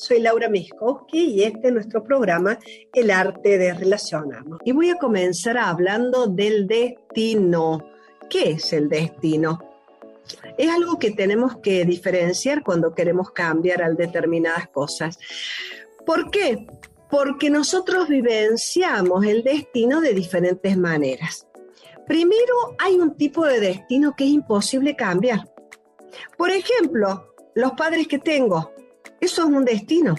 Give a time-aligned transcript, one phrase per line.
[0.00, 2.58] soy Laura Miskowski y este es nuestro programa
[2.94, 4.58] El arte de relacionarnos.
[4.64, 7.86] Y voy a comenzar hablando del destino.
[8.30, 9.58] ¿Qué es el destino?
[10.56, 15.18] Es algo que tenemos que diferenciar cuando queremos cambiar a determinadas cosas.
[16.06, 16.66] ¿Por qué?
[17.10, 21.46] Porque nosotros vivenciamos el destino de diferentes maneras.
[22.06, 25.52] Primero, hay un tipo de destino que es imposible cambiar.
[26.38, 28.72] Por ejemplo, los padres que tengo,
[29.20, 30.16] eso es un destino.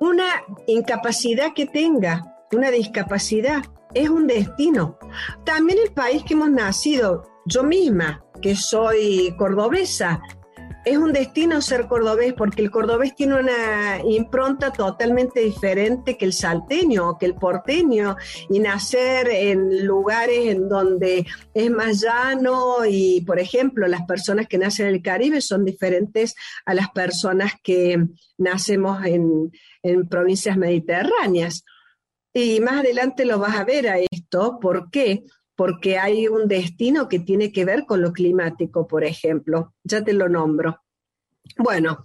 [0.00, 0.26] Una
[0.66, 3.62] incapacidad que tenga, una discapacidad,
[3.94, 4.98] es un destino.
[5.44, 10.22] También el país que hemos nacido, yo misma, que soy cordobesa,
[10.84, 16.32] es un destino ser cordobés porque el cordobés tiene una impronta totalmente diferente que el
[16.32, 18.16] salteño o que el porteño
[18.50, 24.58] y nacer en lugares en donde es más llano y, por ejemplo, las personas que
[24.58, 27.98] nacen en el Caribe son diferentes a las personas que
[28.38, 29.52] nacemos en,
[29.82, 31.64] en provincias mediterráneas.
[32.34, 34.58] Y más adelante lo vas a ver a esto.
[34.60, 35.24] ¿Por qué?
[35.62, 39.74] Porque hay un destino que tiene que ver con lo climático, por ejemplo.
[39.84, 40.80] Ya te lo nombro.
[41.56, 42.02] Bueno,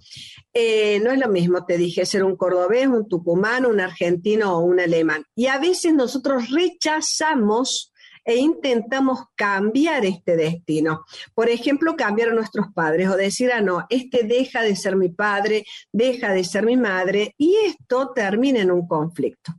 [0.52, 4.60] eh, no es lo mismo, te dije, ser un cordobés, un tucumano, un argentino o
[4.60, 5.24] un alemán.
[5.34, 7.92] Y a veces nosotros rechazamos
[8.24, 11.04] e intentamos cambiar este destino.
[11.34, 15.08] Por ejemplo, cambiar a nuestros padres o decir, ah, no, este deja de ser mi
[15.08, 19.52] padre, deja de ser mi madre, y esto termina en un conflicto.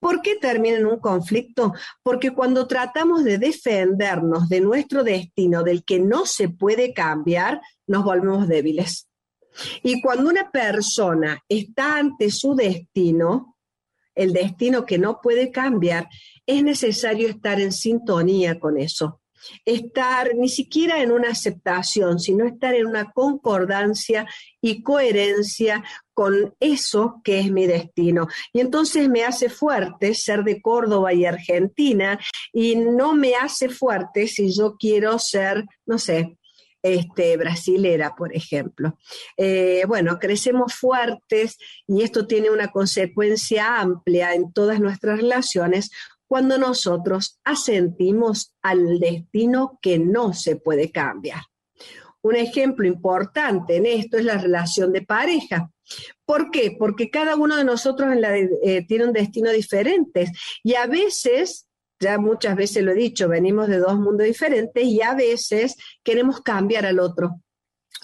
[0.00, 1.74] ¿Por qué termina en un conflicto?
[2.02, 8.04] Porque cuando tratamos de defendernos de nuestro destino, del que no se puede cambiar, nos
[8.04, 9.08] volvemos débiles.
[9.82, 13.56] Y cuando una persona está ante su destino,
[14.14, 16.08] el destino que no puede cambiar,
[16.46, 19.19] es necesario estar en sintonía con eso
[19.64, 24.26] estar ni siquiera en una aceptación, sino estar en una concordancia
[24.60, 28.28] y coherencia con eso que es mi destino.
[28.52, 32.18] Y entonces me hace fuerte ser de Córdoba y Argentina
[32.52, 36.36] y no me hace fuerte si yo quiero ser, no sé,
[36.82, 38.98] este, brasilera, por ejemplo.
[39.36, 45.90] Eh, bueno, crecemos fuertes y esto tiene una consecuencia amplia en todas nuestras relaciones
[46.30, 51.40] cuando nosotros asentimos al destino que no se puede cambiar.
[52.22, 55.72] Un ejemplo importante en esto es la relación de pareja.
[56.24, 56.76] ¿Por qué?
[56.78, 58.14] Porque cada uno de nosotros
[58.62, 60.30] eh, tiene un destino diferente
[60.62, 61.66] y a veces,
[61.98, 65.74] ya muchas veces lo he dicho, venimos de dos mundos diferentes y a veces
[66.04, 67.40] queremos cambiar al otro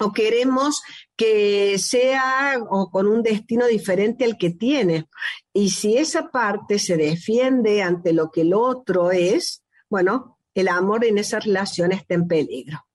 [0.01, 0.83] o queremos
[1.17, 5.09] que sea o con un destino diferente al que tiene.
[5.53, 11.05] Y si esa parte se defiende ante lo que el otro es, bueno, el amor
[11.05, 12.87] en esa relación está en peligro.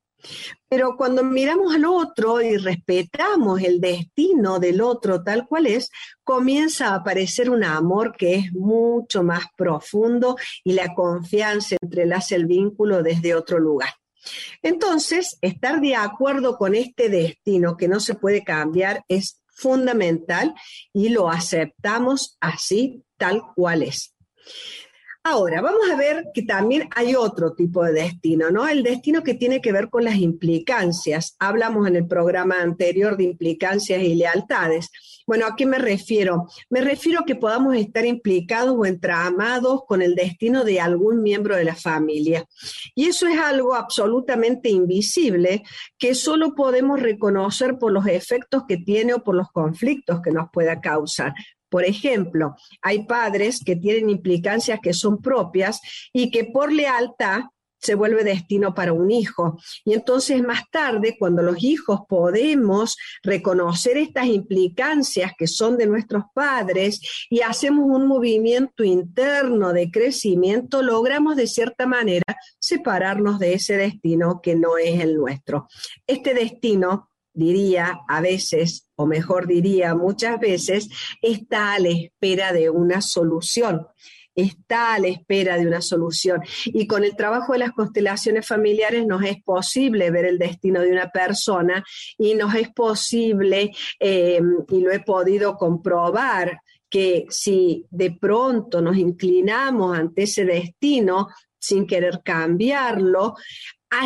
[0.69, 5.90] Pero cuando miramos al otro y respetamos el destino del otro tal cual es,
[6.23, 12.45] comienza a aparecer un amor que es mucho más profundo y la confianza entrelaza el
[12.45, 13.90] vínculo desde otro lugar.
[14.61, 20.53] Entonces, estar de acuerdo con este destino que no se puede cambiar es fundamental
[20.93, 24.15] y lo aceptamos así, tal cual es.
[25.23, 28.67] Ahora, vamos a ver que también hay otro tipo de destino, ¿no?
[28.67, 31.35] El destino que tiene que ver con las implicancias.
[31.37, 34.89] Hablamos en el programa anterior de implicancias y lealtades.
[35.27, 36.47] Bueno, ¿a qué me refiero?
[36.71, 41.55] Me refiero a que podamos estar implicados o entramados con el destino de algún miembro
[41.55, 42.43] de la familia.
[42.95, 45.61] Y eso es algo absolutamente invisible
[45.99, 50.49] que solo podemos reconocer por los efectos que tiene o por los conflictos que nos
[50.51, 51.35] pueda causar.
[51.71, 55.79] Por ejemplo, hay padres que tienen implicancias que son propias
[56.11, 57.43] y que por lealtad
[57.81, 59.57] se vuelve destino para un hijo.
[59.85, 66.25] Y entonces más tarde, cuando los hijos podemos reconocer estas implicancias que son de nuestros
[66.33, 73.77] padres y hacemos un movimiento interno de crecimiento, logramos de cierta manera separarnos de ese
[73.77, 75.67] destino que no es el nuestro.
[76.05, 80.89] Este destino diría a veces, o mejor diría muchas veces,
[81.22, 83.87] está a la espera de una solución
[84.35, 86.41] está a la espera de una solución.
[86.66, 90.91] Y con el trabajo de las constelaciones familiares nos es posible ver el destino de
[90.91, 91.83] una persona
[92.17, 98.97] y nos es posible, eh, y lo he podido comprobar, que si de pronto nos
[98.97, 101.29] inclinamos ante ese destino
[101.61, 103.35] sin querer cambiarlo,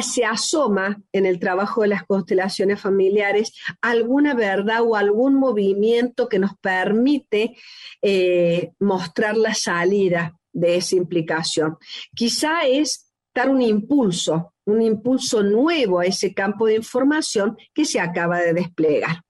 [0.02, 6.40] se asoma en el trabajo de las constelaciones familiares alguna verdad o algún movimiento que
[6.40, 7.56] nos permite
[8.02, 11.78] eh, mostrar la salida de esa implicación.
[12.14, 18.00] Quizá es dar un impulso, un impulso nuevo a ese campo de información que se
[18.00, 19.25] acaba de desplegar.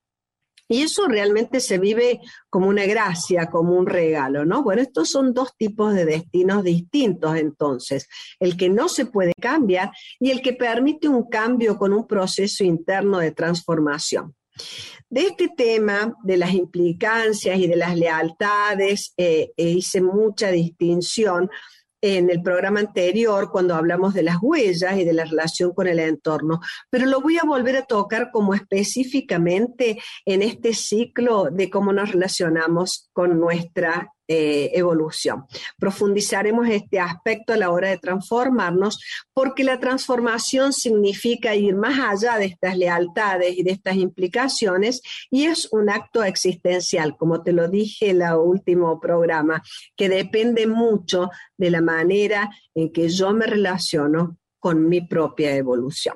[0.68, 4.64] Y eso realmente se vive como una gracia, como un regalo, ¿no?
[4.64, 8.08] Bueno, estos son dos tipos de destinos distintos entonces,
[8.40, 12.64] el que no se puede cambiar y el que permite un cambio con un proceso
[12.64, 14.36] interno de transformación.
[15.10, 21.50] De este tema, de las implicancias y de las lealtades, eh, e hice mucha distinción
[22.02, 26.00] en el programa anterior cuando hablamos de las huellas y de la relación con el
[26.00, 26.60] entorno,
[26.90, 32.12] pero lo voy a volver a tocar como específicamente en este ciclo de cómo nos
[32.12, 35.46] relacionamos con nuestra eh, evolución.
[35.78, 39.00] Profundizaremos este aspecto a la hora de transformarnos
[39.34, 45.46] porque la transformación significa ir más allá de estas lealtades y de estas implicaciones y
[45.46, 49.62] es un acto existencial, como te lo dije en el último programa,
[49.96, 56.16] que depende mucho de la manera en que yo me relaciono con mi propia evolución.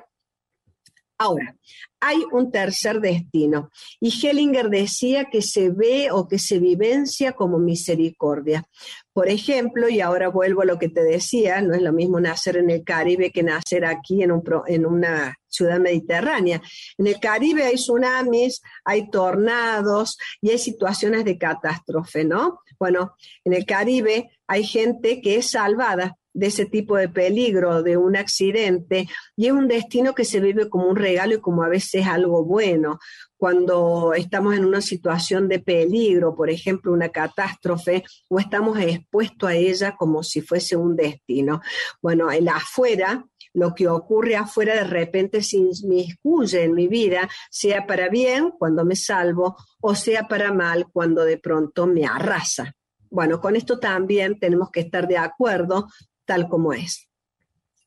[1.18, 1.54] Ahora,
[2.00, 3.70] hay un tercer destino.
[4.00, 8.66] Y Hellinger decía que se ve o que se vivencia como misericordia.
[9.12, 12.56] Por ejemplo, y ahora vuelvo a lo que te decía, no es lo mismo nacer
[12.56, 14.32] en el Caribe que nacer aquí en,
[14.86, 16.62] una ciudad mediterránea.
[16.96, 22.60] En el Caribe hay tsunamis, hay tornados y hay situaciones de catástrofe, ¿no?
[22.78, 23.14] Bueno,
[23.44, 28.16] en el Caribe hay gente que es salvada de ese tipo de peligro, de un
[28.16, 32.06] accidente, y es un destino que se vive como un regalo y como a veces
[32.06, 32.98] algo bueno.
[33.36, 39.54] Cuando estamos en una situación de peligro, por ejemplo, una catástrofe, o estamos expuestos a
[39.54, 41.60] ella como si fuese un destino.
[42.02, 47.86] Bueno, el afuera, lo que ocurre afuera de repente se inmiscuye en mi vida, sea
[47.86, 52.74] para bien cuando me salvo o sea para mal cuando de pronto me arrasa.
[53.10, 55.88] Bueno, con esto también tenemos que estar de acuerdo
[56.24, 57.10] tal como es.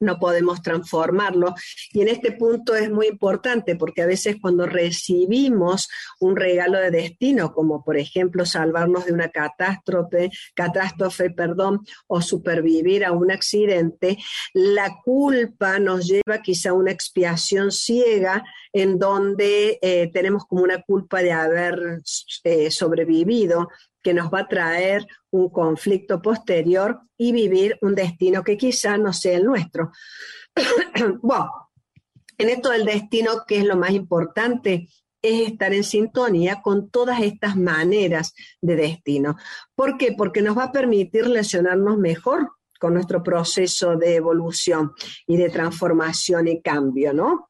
[0.03, 1.55] No podemos transformarlo.
[1.93, 5.87] Y en este punto es muy importante porque a veces cuando recibimos
[6.19, 13.05] un regalo de destino, como por ejemplo salvarnos de una catástrofe, catástrofe, perdón, o supervivir
[13.05, 14.17] a un accidente,
[14.53, 18.43] la culpa nos lleva quizá a una expiación ciega
[18.73, 22.01] en donde eh, tenemos como una culpa de haber
[22.43, 23.69] eh, sobrevivido
[24.03, 29.13] que nos va a traer un conflicto posterior y vivir un destino que quizá no
[29.13, 29.91] sea el nuestro.
[31.21, 31.71] bueno,
[32.37, 34.89] en esto del destino, que es lo más importante,
[35.21, 39.37] es estar en sintonía con todas estas maneras de destino.
[39.73, 40.13] ¿Por qué?
[40.17, 42.49] Porque nos va a permitir relacionarnos mejor
[42.79, 44.91] con nuestro proceso de evolución
[45.25, 47.49] y de transformación y cambio, ¿no?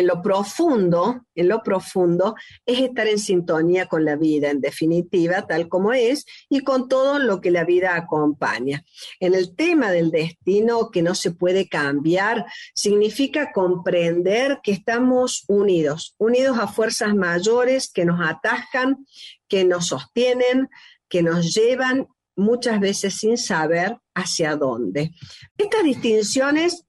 [0.00, 2.34] En lo profundo, en lo profundo,
[2.64, 7.18] es estar en sintonía con la vida, en definitiva, tal como es, y con todo
[7.18, 8.84] lo que la vida acompaña.
[9.20, 16.14] En el tema del destino que no se puede cambiar, significa comprender que estamos unidos,
[16.18, 19.06] unidos a fuerzas mayores que nos atajan,
[19.48, 20.68] que nos sostienen,
[21.08, 25.12] que nos llevan muchas veces sin saber hacia dónde.
[25.56, 26.85] Estas distinciones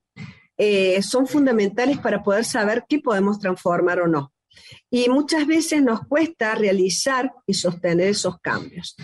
[0.58, 4.34] eh, son fundamentales para poder saber qué podemos transformar o no.
[4.90, 8.96] Y muchas veces nos cuesta realizar y sostener esos cambios.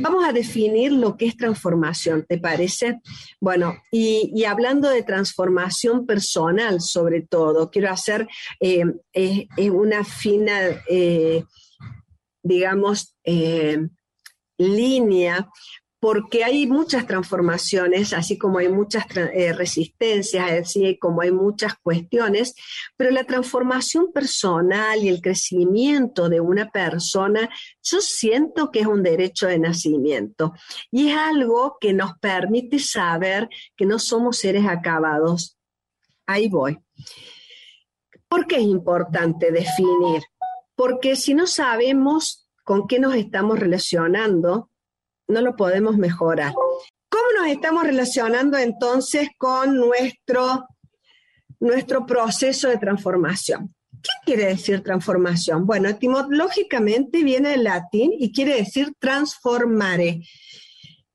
[0.00, 3.00] Vamos a definir lo que es transformación, ¿te parece?
[3.38, 8.26] Bueno, y, hablando de transformación personal sobre todo, quiero hacer
[8.60, 8.84] eh,
[9.70, 11.44] una fina, eh,
[12.42, 13.14] digamos,
[14.56, 15.48] línea
[16.04, 22.54] porque hay muchas transformaciones, así como hay muchas eh, resistencias, así como hay muchas cuestiones,
[22.94, 27.48] pero la transformación personal y el crecimiento de una persona,
[27.82, 30.52] yo siento que es un derecho de nacimiento
[30.90, 35.56] y es algo que nos permite saber que no somos seres acabados.
[36.26, 36.78] Ahí voy.
[38.28, 40.22] ¿Por qué es importante definir?
[40.76, 44.68] Porque si no sabemos con qué nos estamos relacionando,
[45.28, 46.52] no lo podemos mejorar.
[47.08, 50.66] ¿Cómo nos estamos relacionando entonces con nuestro,
[51.60, 53.74] nuestro proceso de transformación?
[54.02, 55.64] ¿Qué quiere decir transformación?
[55.64, 60.22] Bueno, etimológicamente viene del latín y quiere decir transformare.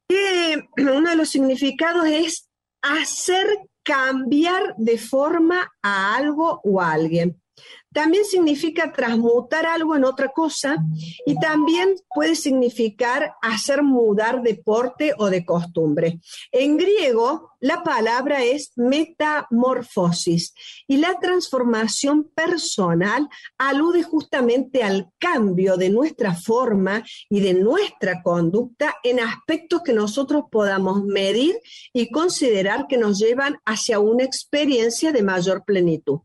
[0.78, 2.50] uno de los significados es
[2.82, 3.46] hacer
[3.84, 7.42] cambiar de forma a algo o a alguien.
[7.92, 10.78] También significa transmutar algo en otra cosa
[11.26, 16.20] y también puede significar hacer mudar de porte o de costumbre.
[16.52, 20.54] En griego, la palabra es metamorfosis
[20.88, 23.28] y la transformación personal
[23.58, 30.44] alude justamente al cambio de nuestra forma y de nuestra conducta en aspectos que nosotros
[30.52, 31.60] podamos medir
[31.92, 36.20] y considerar que nos llevan hacia una experiencia de mayor plenitud.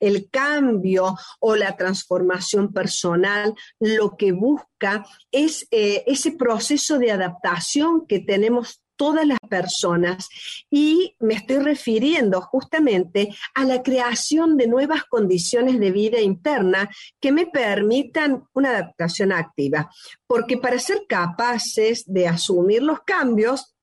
[0.00, 8.06] El cambio o la transformación personal lo que busca es eh, ese proceso de adaptación
[8.06, 10.28] que tenemos todas las personas
[10.70, 17.32] y me estoy refiriendo justamente a la creación de nuevas condiciones de vida interna que
[17.32, 19.88] me permitan una adaptación activa.
[20.26, 23.76] Porque para ser capaces de asumir los cambios,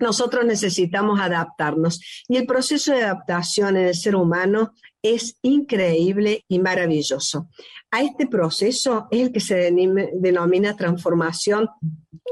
[0.00, 2.00] nosotros necesitamos adaptarnos.
[2.26, 4.72] Y el proceso de adaptación en el ser humano
[5.04, 7.50] es increíble y maravilloso.
[7.90, 9.70] A este proceso es el que se
[10.14, 11.68] denomina transformación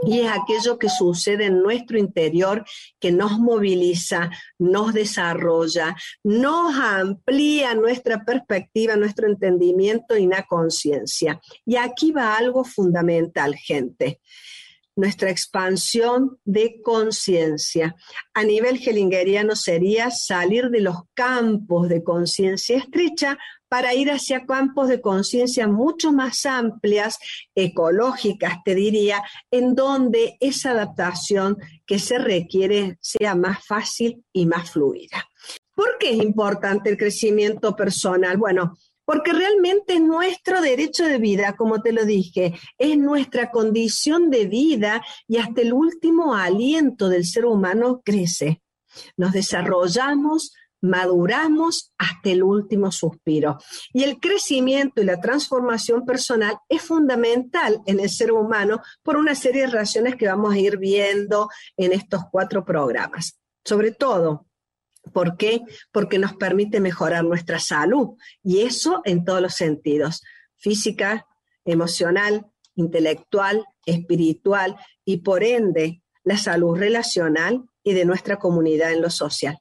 [0.05, 2.65] y es aquello que sucede en nuestro interior
[2.99, 11.41] que nos moviliza, nos desarrolla, nos amplía nuestra perspectiva, nuestro entendimiento y la conciencia.
[11.67, 14.19] Y aquí va algo fundamental, gente
[14.97, 17.97] nuestra expansión de conciencia.
[18.35, 24.89] A nivel hellingeriano sería salir de los campos de conciencia estrecha para ir hacia campos
[24.89, 27.19] de conciencia mucho más amplias,
[27.55, 31.57] ecológicas, te diría, en donde esa adaptación
[31.87, 35.27] que se requiere sea más fácil y más fluida.
[35.75, 38.37] ¿Por qué es importante el crecimiento personal?
[38.37, 44.31] Bueno, porque realmente es nuestro derecho de vida, como te lo dije, es nuestra condición
[44.31, 48.63] de vida y hasta el último aliento del ser humano crece.
[49.17, 53.59] Nos desarrollamos, maduramos hasta el último suspiro.
[53.93, 59.35] Y el crecimiento y la transformación personal es fundamental en el ser humano por una
[59.35, 63.39] serie de razones que vamos a ir viendo en estos cuatro programas.
[63.65, 64.47] Sobre todo,
[65.13, 65.63] ¿Por qué?
[65.91, 70.23] Porque nos permite mejorar nuestra salud y eso en todos los sentidos,
[70.57, 71.27] física,
[71.65, 79.11] emocional, intelectual, espiritual y por ende la salud relacional y de nuestra comunidad en lo
[79.11, 79.59] social.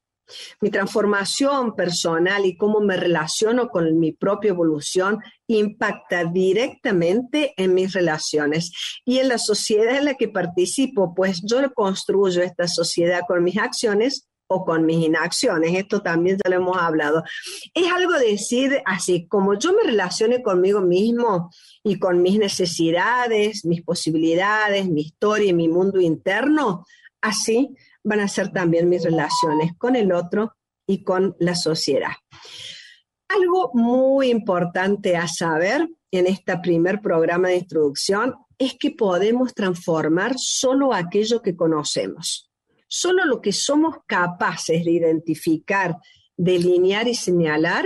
[0.62, 7.91] Mi transformación personal y cómo me relaciono con mi propia evolución impacta directamente en mis
[7.93, 8.71] relaciones
[9.03, 13.57] y en la sociedad en la que participo, pues yo construyo esta sociedad con mis
[13.57, 15.74] acciones o con mis inacciones.
[15.74, 17.24] Esto también ya lo hemos hablado.
[17.74, 21.50] Es algo decir así, como yo me relacione conmigo mismo
[21.84, 26.86] y con mis necesidades, mis posibilidades, mi historia y mi mundo interno,
[27.22, 30.53] así van a ser también mis relaciones con el otro
[30.86, 32.12] y con la sociedad.
[33.29, 40.34] Algo muy importante a saber en este primer programa de introducción es que podemos transformar
[40.38, 42.50] solo aquello que conocemos.
[42.93, 45.95] Solo lo que somos capaces de identificar,
[46.36, 47.86] delinear y señalar,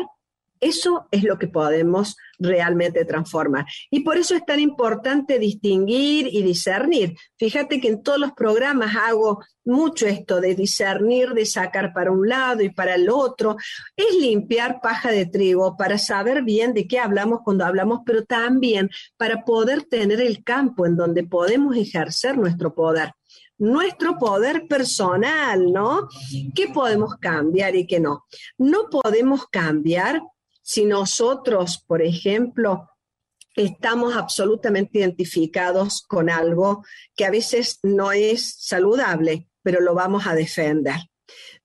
[0.59, 3.67] eso es lo que podemos realmente transformar.
[3.91, 7.15] Y por eso es tan importante distinguir y discernir.
[7.37, 12.27] Fíjate que en todos los programas hago mucho esto de discernir, de sacar para un
[12.27, 13.57] lado y para el otro.
[13.95, 18.89] Es limpiar paja de trigo para saber bien de qué hablamos cuando hablamos, pero también
[19.17, 23.13] para poder tener el campo en donde podemos ejercer nuestro poder
[23.57, 26.07] nuestro poder personal, ¿no?
[26.53, 28.25] ¿Qué podemos cambiar y qué no?
[28.57, 30.21] No podemos cambiar
[30.61, 32.89] si nosotros, por ejemplo,
[33.55, 36.83] estamos absolutamente identificados con algo
[37.15, 40.97] que a veces no es saludable, pero lo vamos a defender.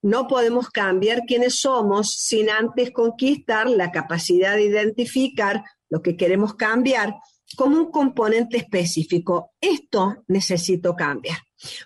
[0.03, 6.55] No podemos cambiar quiénes somos sin antes conquistar la capacidad de identificar lo que queremos
[6.55, 7.17] cambiar
[7.57, 9.53] como un componente específico.
[9.61, 11.39] Esto necesito cambiar.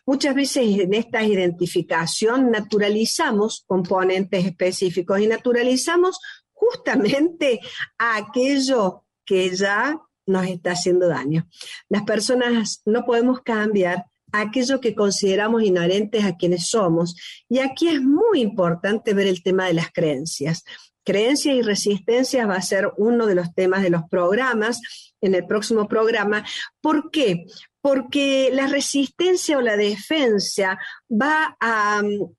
[0.06, 6.18] Muchas veces en esta identificación naturalizamos componentes específicos y naturalizamos
[6.52, 7.60] justamente
[7.98, 11.48] aquello que ya nos está haciendo daño.
[11.88, 17.14] Las personas no podemos cambiar aquello que consideramos inherentes a quienes somos.
[17.48, 20.64] Y aquí es muy importante ver el tema de las creencias.
[21.04, 24.80] Creencias y resistencias va a ser uno de los temas de los programas
[25.20, 26.44] en el próximo programa.
[26.80, 27.44] ¿Por qué?
[27.80, 30.78] Porque la resistencia o la defensa
[31.11, 32.34] va a mm,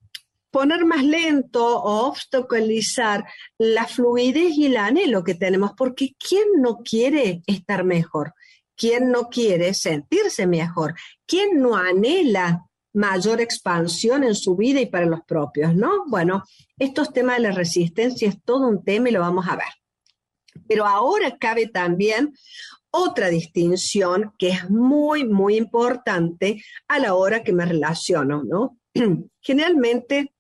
[0.50, 3.25] poner más lento o obstaculizar
[3.57, 8.34] la fluidez y el anhelo que tenemos, porque ¿quién no quiere estar mejor?
[8.77, 10.95] ¿Quién no quiere sentirse mejor?
[11.25, 16.05] ¿Quién no anhela mayor expansión en su vida y para los propios, ¿no?
[16.07, 16.43] Bueno,
[16.79, 19.67] estos temas de la resistencia es todo un tema y lo vamos a ver.
[20.67, 22.33] Pero ahora cabe también
[22.89, 28.79] otra distinción que es muy, muy importante a la hora que me relaciono, ¿no?
[29.41, 30.33] Generalmente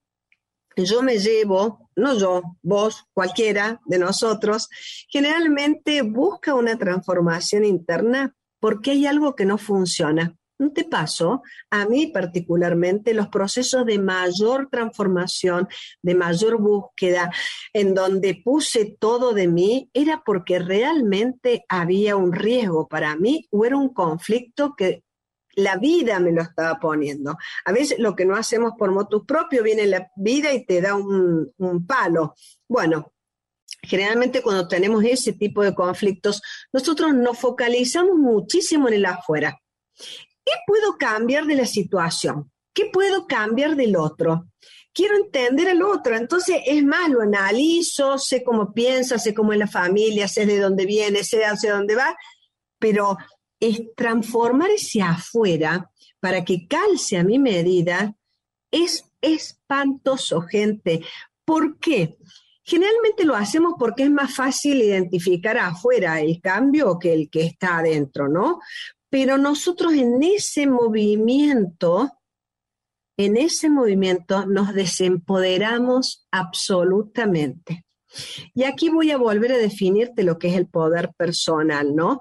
[0.77, 4.69] yo me llevo, no yo, vos, cualquiera de nosotros,
[5.09, 10.35] generalmente busca una transformación interna porque hay algo que no funciona.
[10.57, 11.43] ¿No te pasó?
[11.69, 15.67] A mí particularmente los procesos de mayor transformación,
[16.01, 17.31] de mayor búsqueda,
[17.73, 23.65] en donde puse todo de mí, era porque realmente había un riesgo para mí o
[23.65, 25.03] era un conflicto que
[25.55, 27.37] la vida me lo estaba poniendo.
[27.65, 30.95] A veces lo que no hacemos por motus propio viene la vida y te da
[30.95, 32.35] un, un palo.
[32.67, 33.13] Bueno,
[33.81, 39.59] generalmente cuando tenemos ese tipo de conflictos, nosotros nos focalizamos muchísimo en el afuera.
[40.45, 42.51] ¿Qué puedo cambiar de la situación?
[42.73, 44.47] ¿Qué puedo cambiar del otro?
[44.93, 49.59] Quiero entender al otro, entonces es más, lo analizo, sé cómo piensa, sé cómo es
[49.59, 52.15] la familia, sé de dónde viene, sé hacia dónde va,
[52.79, 53.17] pero
[53.59, 58.15] es transformar ese afuera para que calce a mi medida
[58.71, 61.01] es espantoso, gente.
[61.45, 62.17] ¿Por qué?
[62.63, 67.77] Generalmente lo hacemos porque es más fácil identificar afuera el cambio que el que está
[67.77, 68.59] adentro, ¿no?
[69.15, 72.11] Pero nosotros en ese movimiento,
[73.17, 77.85] en ese movimiento nos desempoderamos absolutamente.
[78.53, 82.19] Y aquí voy a volver a definirte lo que es el poder personal, ¿no?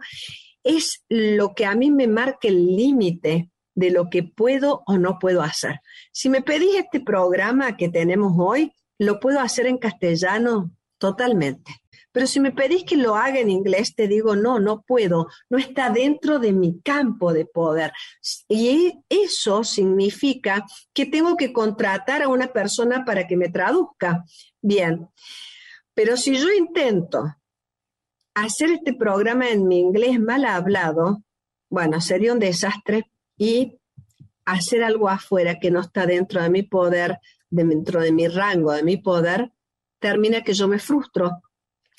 [0.63, 5.19] Es lo que a mí me marca el límite de lo que puedo o no
[5.19, 5.81] puedo hacer.
[6.13, 11.73] Si me pedís este programa que tenemos hoy, lo puedo hacer en castellano totalmente.
[12.15, 15.59] Pero si me pedís que lo haga en inglés, te digo, no, no puedo, no
[15.59, 17.93] está dentro de mi campo de poder.
[18.49, 24.25] Y eso significa que tengo que contratar a una persona para que me traduzca.
[24.63, 25.09] Bien,
[25.93, 27.35] pero si yo intento
[28.35, 31.25] hacer este programa en mi inglés mal hablado,
[31.69, 33.81] bueno, sería un desastre y
[34.45, 37.19] hacer algo afuera que no está dentro de mi poder,
[37.51, 39.51] dentro de mi rango, de mi poder,
[39.99, 41.43] termina que yo me frustro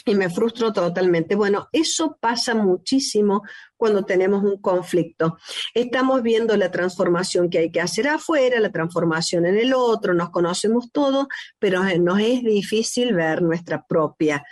[0.06, 1.36] y me frustro totalmente.
[1.36, 3.42] Bueno, eso pasa muchísimo
[3.76, 5.38] cuando tenemos un conflicto.
[5.74, 10.30] Estamos viendo la transformación que hay que hacer afuera, la transformación en el otro, nos
[10.30, 14.46] conocemos todos, pero nos es difícil ver nuestra propia.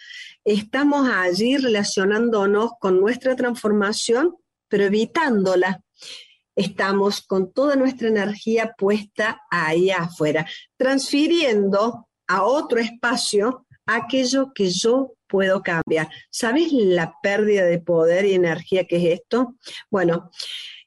[0.43, 4.35] Estamos allí relacionándonos con nuestra transformación,
[4.67, 5.81] pero evitándola.
[6.55, 10.45] Estamos con toda nuestra energía puesta ahí afuera,
[10.77, 16.09] transfiriendo a otro espacio aquello que yo puedo cambiar.
[16.29, 19.55] ¿Sabes la pérdida de poder y energía que es esto?
[19.89, 20.29] Bueno,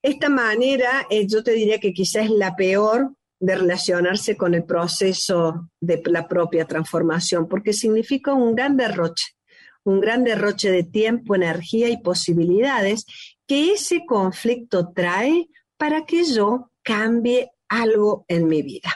[0.02, 4.64] esta manera eh, yo te diría que quizás es la peor de relacionarse con el
[4.64, 9.34] proceso de la propia transformación, porque significa un gran derroche,
[9.82, 13.04] un gran derroche de tiempo, energía y posibilidades
[13.48, 18.94] que ese conflicto trae para que yo cambie algo en mi vida.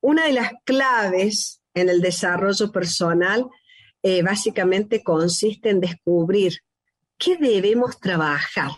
[0.00, 3.46] Una de las claves en el desarrollo personal
[4.06, 6.58] eh, básicamente consiste en descubrir
[7.16, 8.72] qué debemos trabajar.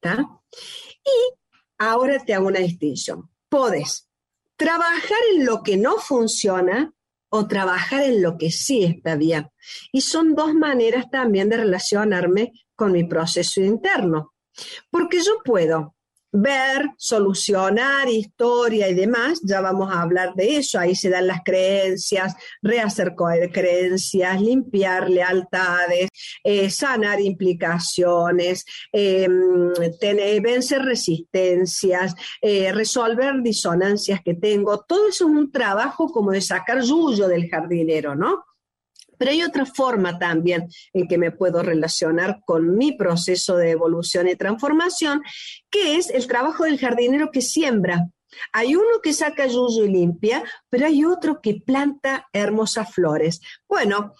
[0.00, 1.34] Y
[1.76, 3.28] ahora te hago una distinción.
[3.48, 4.08] Puedes
[4.56, 6.94] trabajar en lo que no funciona
[7.30, 9.50] o trabajar en lo que sí está bien.
[9.90, 14.34] Y son dos maneras también de relacionarme con mi proceso interno.
[14.88, 15.93] Porque yo puedo
[16.34, 21.42] ver, solucionar historia y demás, ya vamos a hablar de eso, ahí se dan las
[21.44, 23.14] creencias, rehacer
[23.52, 26.08] creencias, limpiar lealtades,
[26.42, 35.30] eh, sanar implicaciones, em, tener, vencer resistencias, eh, resolver disonancias que tengo, todo eso es
[35.30, 38.44] un trabajo como de sacar yuyo del jardinero, ¿no?
[39.24, 44.28] Pero hay otra forma también en que me puedo relacionar con mi proceso de evolución
[44.28, 45.22] y transformación,
[45.70, 48.06] que es el trabajo del jardinero que siembra.
[48.52, 53.40] Hay uno que saca yuyo y limpia, pero hay otro que planta hermosas flores.
[53.66, 54.12] Bueno,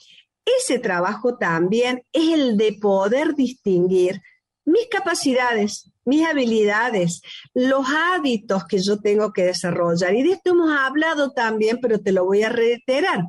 [0.42, 4.22] ese trabajo también es el de poder distinguir
[4.64, 7.22] mis capacidades, mis habilidades,
[7.54, 10.14] los hábitos que yo tengo que desarrollar.
[10.14, 13.24] Y de esto hemos hablado también, pero te lo voy a reiterar,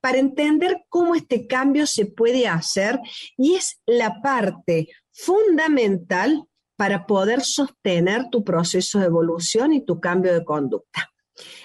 [0.00, 3.00] para entender cómo este cambio se puede hacer
[3.36, 6.44] y es la parte fundamental
[6.76, 11.10] para poder sostener tu proceso de evolución y tu cambio de conducta.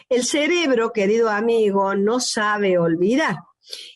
[0.10, 3.38] El cerebro, querido amigo, no sabe olvidar.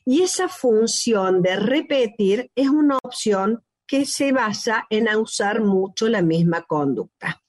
[0.05, 6.21] Y esa función de repetir es una opción que se basa en usar mucho la
[6.21, 7.41] misma conducta.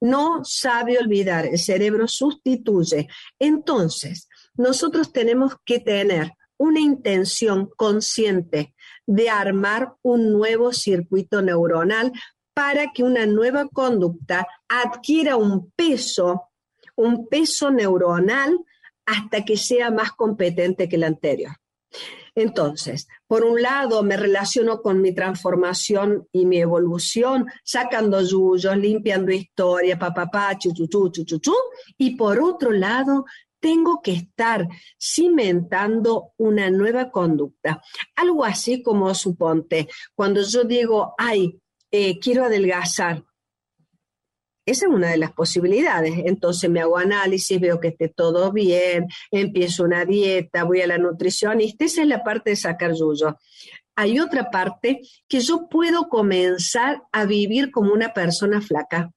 [0.00, 3.06] No sabe olvidar, el cerebro sustituye.
[3.38, 8.74] Entonces, nosotros tenemos que tener una intención consciente
[9.06, 12.12] de armar un nuevo circuito neuronal
[12.54, 16.48] para que una nueva conducta adquiera un peso,
[16.96, 18.58] un peso neuronal
[19.04, 21.52] hasta que sea más competente que la anterior.
[22.38, 29.32] Entonces, por un lado, me relaciono con mi transformación y mi evolución, sacando yuyos, limpiando
[29.32, 31.54] historia, papá, chuchuchu, chuchuchu.
[31.96, 33.24] Y por otro lado,
[33.58, 34.68] tengo que estar
[35.00, 37.82] cimentando una nueva conducta.
[38.14, 43.24] Algo así como suponte, cuando yo digo, ay, eh, quiero adelgazar,
[44.70, 46.14] esa es una de las posibilidades.
[46.24, 50.98] Entonces me hago análisis, veo que esté todo bien, empiezo una dieta, voy a la
[50.98, 51.84] nutricionista.
[51.84, 53.38] Esa es la parte de sacar yuyo.
[53.96, 59.10] Hay otra parte que yo puedo comenzar a vivir como una persona flaca.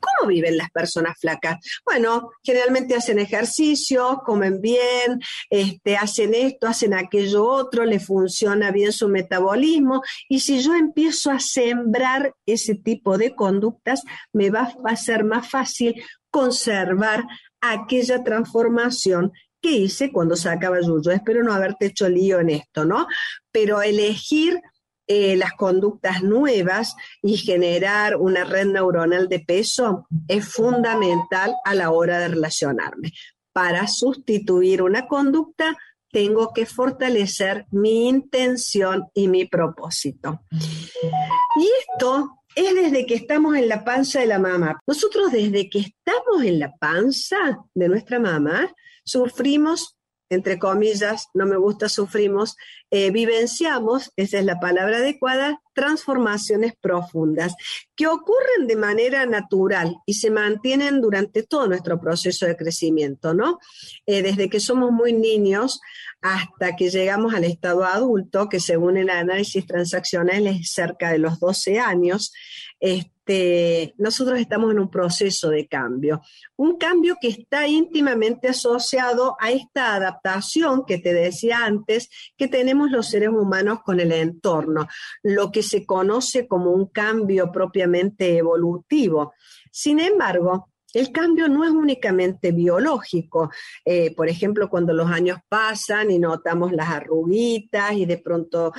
[0.00, 1.58] ¿Cómo viven las personas flacas?
[1.84, 5.20] Bueno, generalmente hacen ejercicio, comen bien,
[5.50, 11.30] este, hacen esto, hacen aquello otro, le funciona bien su metabolismo y si yo empiezo
[11.30, 15.94] a sembrar ese tipo de conductas, me va, a ser más fácil
[16.30, 17.24] conservar
[17.60, 21.10] aquella transformación que hice cuando sacaba yuyo.
[21.10, 23.06] Espero no haberte hecho lío en esto, ¿no?
[23.50, 24.60] Pero elegir
[25.08, 31.90] eh, las conductas nuevas y generar una red neuronal de peso es fundamental a la
[31.90, 33.12] hora de relacionarme.
[33.52, 35.76] Para sustituir una conducta,
[36.12, 40.42] tengo que fortalecer mi intención y mi propósito.
[40.52, 44.80] Y esto es desde que estamos en la panza de la mamá.
[44.86, 48.72] Nosotros desde que estamos en la panza de nuestra mamá,
[49.04, 49.97] sufrimos
[50.30, 52.56] entre comillas, no me gusta, sufrimos,
[52.90, 57.54] eh, vivenciamos, esa es la palabra adecuada, transformaciones profundas
[57.94, 63.60] que ocurren de manera natural y se mantienen durante todo nuestro proceso de crecimiento, ¿no?
[64.04, 65.80] Eh, desde que somos muy niños
[66.20, 71.38] hasta que llegamos al estado adulto, que según el análisis transaccional es cerca de los
[71.38, 72.32] 12 años,
[72.80, 76.22] este, nosotros estamos en un proceso de cambio.
[76.56, 82.90] Un cambio que está íntimamente asociado a esta adaptación que te decía antes, que tenemos
[82.90, 84.88] los seres humanos con el entorno,
[85.22, 89.34] lo que se conoce como un cambio propiamente evolutivo.
[89.70, 93.50] Sin embargo, el cambio no es únicamente biológico.
[93.84, 98.72] Eh, por ejemplo, cuando los años pasan y notamos las arruguitas y de pronto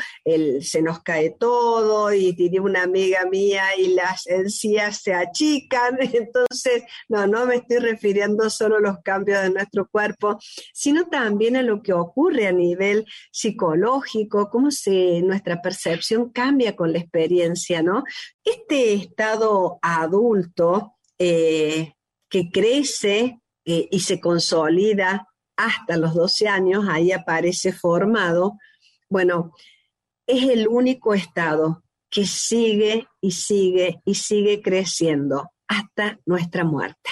[0.62, 5.98] se nos cae todo y tiene una amiga mía y las encías se achican.
[6.13, 10.38] Entonces, no, no me estoy refiriendo solo a los cambios de nuestro cuerpo,
[10.74, 16.91] sino también a lo que ocurre a nivel psicológico, cómo se, nuestra percepción cambia con
[16.93, 18.04] la experiencia, ¿no?
[18.43, 21.93] Este estado adulto, eh,
[22.29, 28.57] que crece eh, y se consolida hasta los 12 años, ahí aparece formado,
[29.09, 29.53] bueno,
[30.25, 37.09] es el único estado que sigue y sigue y sigue creciendo hasta nuestra muerte.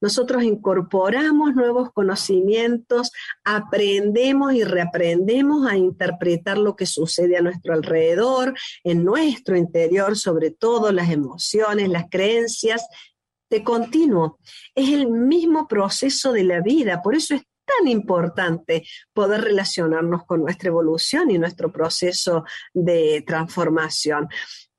[0.00, 3.10] Nosotros incorporamos nuevos conocimientos,
[3.44, 10.50] aprendemos y reaprendemos a interpretar lo que sucede a nuestro alrededor, en nuestro interior, sobre
[10.50, 12.86] todo las emociones, las creencias
[13.60, 14.38] continuo.
[14.74, 20.40] Es el mismo proceso de la vida, por eso es tan importante poder relacionarnos con
[20.40, 24.28] nuestra evolución y nuestro proceso de transformación.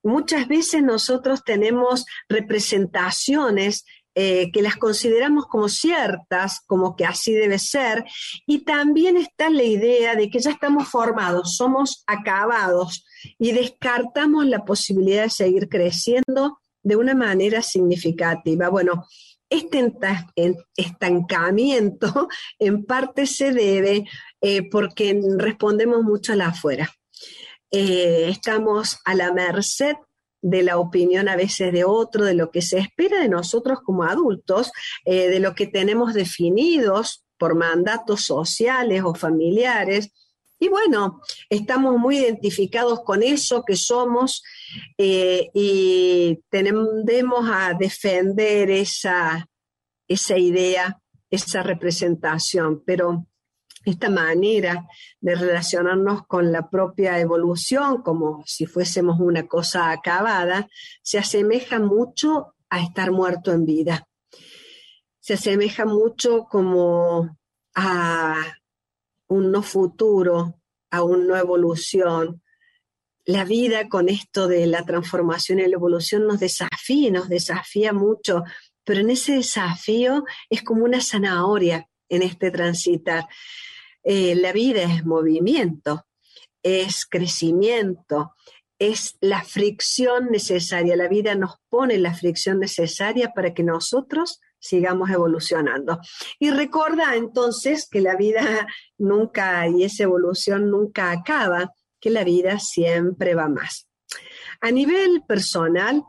[0.03, 7.57] Muchas veces nosotros tenemos representaciones eh, que las consideramos como ciertas, como que así debe
[7.57, 8.05] ser,
[8.45, 13.05] y también está la idea de que ya estamos formados, somos acabados
[13.39, 18.69] y descartamos la posibilidad de seguir creciendo de una manera significativa.
[18.69, 19.07] Bueno,
[19.49, 19.93] este
[20.75, 22.27] estancamiento
[22.59, 24.05] en parte se debe
[24.41, 26.91] eh, porque respondemos mucho a la afuera.
[27.71, 29.95] Eh, estamos a la merced
[30.41, 34.03] de la opinión a veces de otro, de lo que se espera de nosotros como
[34.03, 34.71] adultos,
[35.05, 40.11] eh, de lo que tenemos definidos por mandatos sociales o familiares.
[40.63, 44.41] Y bueno, estamos muy identificados con eso que somos
[44.97, 49.45] eh, y tendemos a defender esa,
[50.07, 53.27] esa idea, esa representación, pero
[53.83, 54.87] esta manera
[55.19, 60.69] de relacionarnos con la propia evolución como si fuésemos una cosa acabada,
[61.01, 64.07] se asemeja mucho a estar muerto en vida.
[65.19, 67.37] Se asemeja mucho como
[67.75, 68.37] a
[69.33, 70.59] un no futuro,
[70.91, 72.41] a una no evolución.
[73.25, 78.43] La vida con esto de la transformación y la evolución nos desafía, nos desafía mucho,
[78.83, 83.27] pero en ese desafío es como una zanahoria en este transitar.
[84.03, 86.05] Eh, la vida es movimiento,
[86.61, 88.35] es crecimiento,
[88.77, 90.95] es la fricción necesaria.
[90.95, 95.99] La vida nos pone la fricción necesaria para que nosotros sigamos evolucionando.
[96.39, 102.59] Y recuerda entonces que la vida nunca y esa evolución nunca acaba, que la vida
[102.59, 103.87] siempre va más.
[104.61, 106.03] A nivel personal,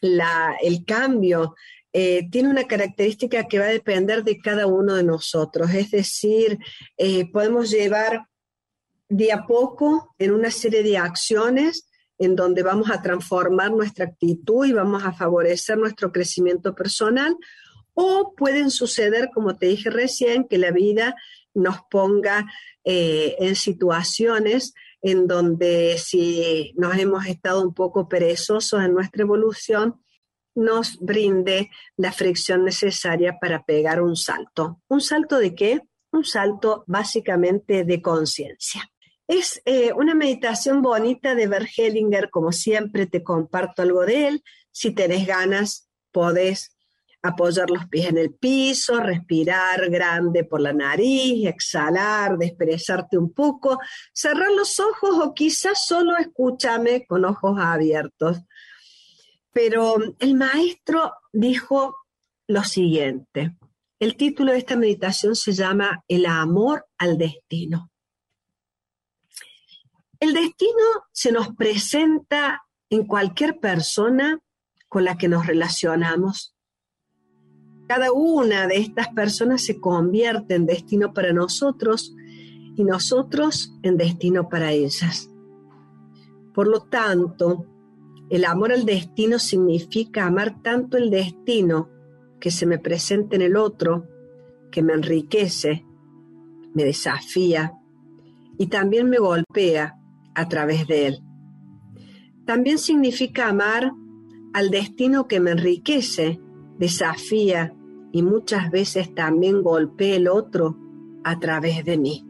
[0.00, 1.54] el cambio
[1.92, 5.72] eh, tiene una característica que va a depender de cada uno de nosotros.
[5.74, 6.58] Es decir,
[6.96, 8.26] eh, podemos llevar
[9.08, 11.85] de a poco en una serie de acciones
[12.18, 17.36] en donde vamos a transformar nuestra actitud y vamos a favorecer nuestro crecimiento personal,
[17.94, 21.16] o pueden suceder, como te dije recién, que la vida
[21.54, 22.46] nos ponga
[22.84, 30.00] eh, en situaciones en donde si nos hemos estado un poco perezosos en nuestra evolución,
[30.54, 34.80] nos brinde la fricción necesaria para pegar un salto.
[34.88, 35.82] ¿Un salto de qué?
[36.12, 38.90] Un salto básicamente de conciencia.
[39.28, 44.44] Es eh, una meditación bonita de Bert Hellinger, como siempre te comparto algo de él.
[44.70, 46.76] Si tenés ganas, podés
[47.22, 53.78] apoyar los pies en el piso, respirar grande por la nariz, exhalar, desperezarte un poco,
[54.12, 58.38] cerrar los ojos o quizás solo escúchame con ojos abiertos.
[59.52, 61.96] Pero el maestro dijo
[62.46, 63.56] lo siguiente.
[63.98, 67.90] El título de esta meditación se llama El amor al destino.
[70.26, 74.40] El destino se nos presenta en cualquier persona
[74.88, 76.56] con la que nos relacionamos.
[77.86, 82.12] Cada una de estas personas se convierte en destino para nosotros
[82.74, 85.30] y nosotros en destino para ellas.
[86.52, 87.64] Por lo tanto,
[88.28, 91.88] el amor al destino significa amar tanto el destino
[92.40, 94.08] que se me presenta en el otro,
[94.72, 95.86] que me enriquece,
[96.74, 97.74] me desafía
[98.58, 99.96] y también me golpea
[100.36, 101.18] a través de él.
[102.44, 103.92] También significa amar
[104.52, 106.40] al destino que me enriquece,
[106.78, 107.74] desafía
[108.12, 110.78] y muchas veces también golpea el otro
[111.24, 112.24] a través de mí.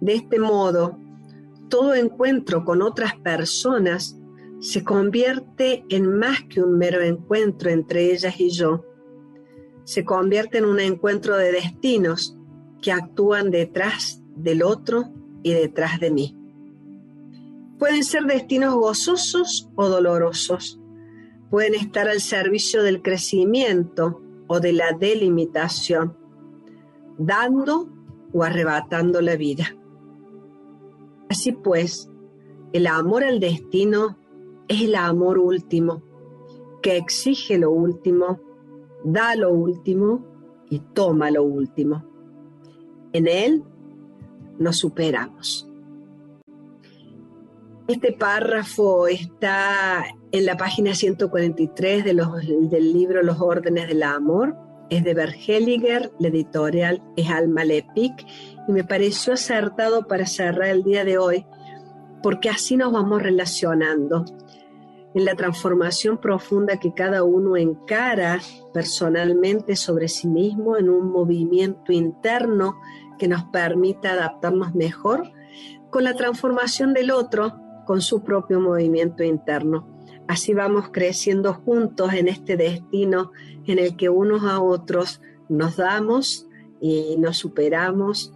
[0.00, 0.98] De este modo,
[1.68, 4.18] todo encuentro con otras personas
[4.60, 8.84] se convierte en más que un mero encuentro entre ellas y yo.
[9.84, 12.36] Se convierte en un encuentro de destinos
[12.82, 16.37] que actúan detrás del otro y detrás de mí.
[17.78, 20.80] Pueden ser destinos gozosos o dolorosos.
[21.50, 26.16] Pueden estar al servicio del crecimiento o de la delimitación,
[27.18, 27.88] dando
[28.32, 29.76] o arrebatando la vida.
[31.30, 32.10] Así pues,
[32.72, 34.18] el amor al destino
[34.66, 36.02] es el amor último,
[36.82, 38.40] que exige lo último,
[39.04, 40.24] da lo último
[40.68, 42.04] y toma lo último.
[43.12, 43.62] En él
[44.58, 45.67] nos superamos.
[47.88, 54.58] Este párrafo está en la página 143 de los, del libro Los órdenes del amor.
[54.90, 58.26] Es de Bergeliger, la editorial es Alma Lepic
[58.68, 61.46] y me pareció acertado para cerrar el día de hoy
[62.22, 64.26] porque así nos vamos relacionando
[65.14, 68.38] en la transformación profunda que cada uno encara
[68.74, 72.78] personalmente sobre sí mismo en un movimiento interno
[73.18, 75.22] que nos permita adaptarnos mejor
[75.88, 79.88] con la transformación del otro con su propio movimiento interno.
[80.28, 83.32] Así vamos creciendo juntos en este destino
[83.66, 86.46] en el que unos a otros nos damos
[86.82, 88.34] y nos superamos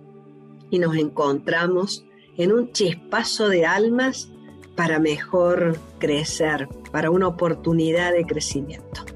[0.71, 2.07] y nos encontramos
[2.39, 4.31] en un chispazo de almas
[4.75, 9.12] para mejor crecer, para una oportunidad de crecimiento.